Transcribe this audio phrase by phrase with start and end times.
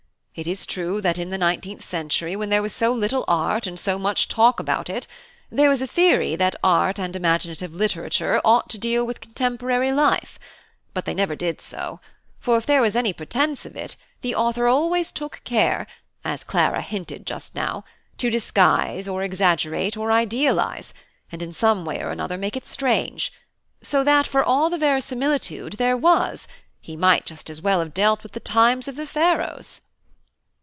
[0.33, 3.77] It is true that in the nineteenth century, when there was so little art and
[3.77, 5.05] so much talk about it,
[5.51, 10.39] there was a theory that art and imaginative literature ought to deal with contemporary life;
[10.93, 11.99] but they never did so;
[12.39, 15.85] for, if there was any pretence of it, the author always took care
[16.23, 17.83] (as Clara hinted just now)
[18.17, 20.93] to disguise, or exaggerate, or idealise,
[21.29, 23.33] and in some way or another make it strange;
[23.81, 26.47] so that, for all the verisimilitude there was,
[26.79, 29.81] he might just as well have dealt with the times of the Pharaohs."